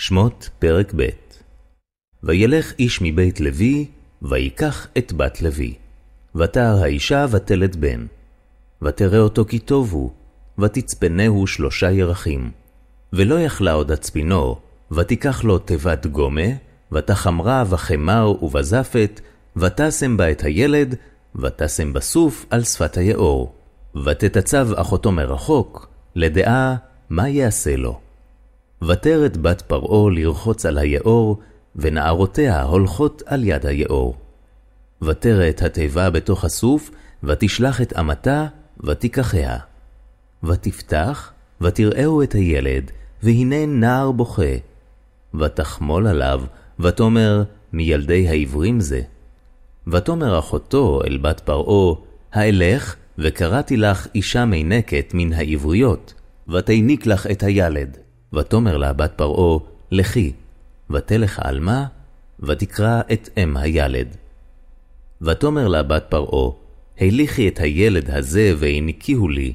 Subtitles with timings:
[0.00, 1.08] שמות פרק ב'
[2.22, 3.86] וילך איש מבית לוי,
[4.22, 5.74] ויקח את בת לוי.
[6.34, 8.06] ותער האישה ותלת בן.
[8.82, 10.10] ותראה אותו כי טוב הוא,
[10.58, 12.50] ותצפנהו שלושה ירחים.
[13.12, 14.56] ולא יכלה עוד הצפינו,
[14.92, 16.50] ותיקח לו תיבת גומה,
[16.92, 19.20] ותחמרה וחמר ובזפת,
[19.56, 20.94] ותשם בה את הילד,
[21.36, 23.54] ותשם בסוף על שפת היאור.
[24.04, 26.76] ותתצב אחותו מרחוק, לדעה
[27.10, 28.09] מה יעשה לו.
[28.82, 31.40] ותרת בת פרעה לרחוץ על היאור,
[31.76, 34.16] ונערותיה הולכות על יד היאור.
[35.02, 36.90] ותרא את התיבה בתוך הסוף,
[37.24, 38.46] ותשלח את אמתה,
[38.84, 39.56] ותיקחיה.
[40.44, 42.90] ותפתח, ותראהו את הילד,
[43.22, 44.52] והנה נער בוכה.
[45.34, 46.42] ותחמול עליו,
[46.80, 49.02] ותאמר, מילדי העברים זה.
[49.86, 51.94] ותאמר אחותו אל בת פרעה,
[52.32, 56.14] האלך, וקראתי לך אישה מינקת מן העבריות,
[56.48, 57.96] ותיניק לך את הילד.
[58.32, 59.58] ותאמר לה בת פרעה,
[59.90, 60.32] לכי,
[60.90, 61.86] ותלך עלמה,
[62.40, 64.16] ותקרא את אם הילד.
[65.22, 66.50] ותאמר לה בת פרעה,
[67.00, 69.52] הליכי את הילד הזה והניקיהו לי,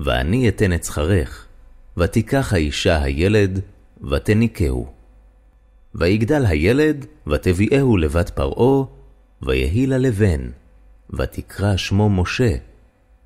[0.00, 1.46] ואני אתן את שכרך,
[1.96, 3.60] ותיקח האישה הילד,
[4.10, 4.86] ותניקהו.
[5.94, 8.84] ויגדל הילד, ותביאהו לבת פרעה,
[9.42, 10.50] ויהי לה לבן,
[11.10, 12.54] ותקרא שמו משה,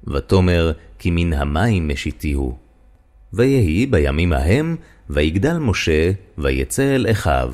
[0.07, 2.66] ותאמר כי מן המים משיתיהו.
[3.37, 4.77] ויהי בימים ההם,
[5.11, 7.53] ויגדל משה, ויצא אל אחיו.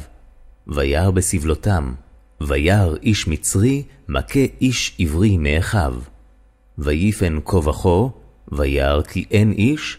[0.66, 1.94] וירא בסבלותם,
[2.40, 5.94] וירא איש מצרי, מכה איש עברי מאחיו.
[6.78, 8.08] ויפן כה וכה,
[8.52, 9.98] וירא כי אין איש,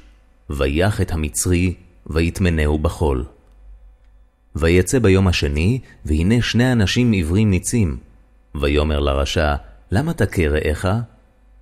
[0.50, 1.74] ויח את המצרי,
[2.08, 3.26] ויטמנהו בחול.
[4.56, 7.98] ויצא ביום השני, והנה שני אנשים עברים ניצים.
[8.56, 9.56] ויאמר לרשע,
[9.92, 10.86] למה תכה רעך?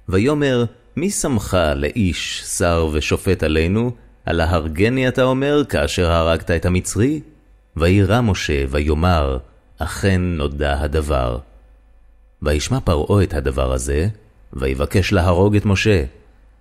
[0.10, 3.92] ויאמר, מי שמך לאיש, שר ושופט עלינו,
[4.26, 7.22] על ההרגני אתה אומר, כאשר הרגת את המצרי?
[7.78, 9.38] וירא משה, ויאמר,
[9.78, 11.38] אכן נודע הדבר.
[12.42, 14.08] וישמע פרעה את הדבר הזה,
[14.54, 16.04] ויבקש להרוג את משה.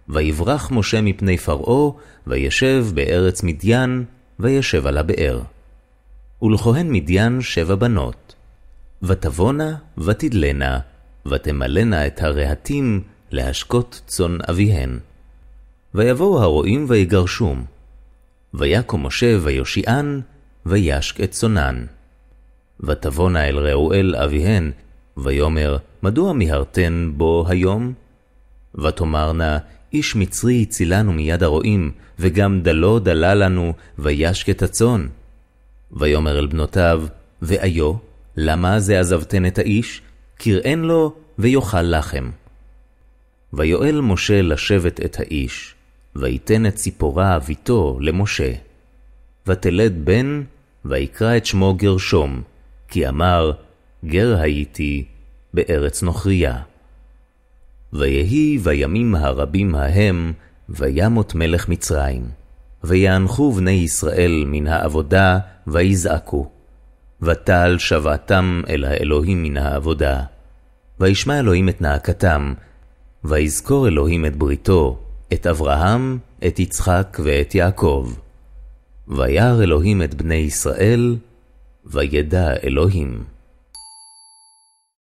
[0.08, 1.92] ויברח משה מפני פרעה,
[2.26, 4.04] וישב בארץ מדיין,
[4.40, 5.40] וישב על הבאר.
[6.42, 8.34] ולכהן מדיין שבע בנות.
[9.02, 10.78] ותבואנה, ותדלנה,
[11.26, 14.98] ותמלאנה את הרהטים, להשקות צאן אביהן.
[15.94, 17.64] ויבואו הרועים ויגרשום.
[18.54, 20.20] ויקום משה ויושיען,
[20.66, 21.84] וישק את צונן.
[22.80, 24.70] ותבואנה אל רעואל אביהן,
[25.16, 27.92] ויאמר, מדוע מיהרתן בו היום?
[28.74, 29.58] ותאמרנה,
[29.92, 35.06] איש מצרי הצילנו מיד הרועים, וגם דלו דלה לנו, וישק את הצאן.
[35.92, 37.02] ויאמר אל בנותיו,
[37.42, 37.92] ואיו,
[38.36, 40.02] למה זה עזבתן את האיש?
[40.38, 42.30] קראן לו, ויאכל לחם.
[43.52, 45.74] ויואל משה לשבת את האיש,
[46.16, 48.52] ויתן את ציפורה אביתו למשה.
[49.46, 50.42] ותלד בן,
[50.84, 52.42] ויקרא את שמו גרשום,
[52.88, 53.52] כי אמר,
[54.04, 55.04] גר הייתי
[55.54, 56.58] בארץ נוכריה.
[57.92, 60.32] ויהי בימים הרבים ההם,
[60.68, 62.28] וימות מלך מצרים.
[62.84, 66.50] ויאנחו בני ישראל מן העבודה, ויזעקו.
[67.22, 70.22] ותעל שוועתם אל האלוהים מן העבודה.
[71.00, 72.54] וישמע אלוהים את נאקתם,
[73.24, 74.98] ויזכור אלוהים את בריתו,
[75.32, 78.12] את אברהם, את יצחק ואת יעקב.
[79.08, 81.16] וירא אלוהים את בני ישראל,
[81.84, 83.24] וידע אלוהים.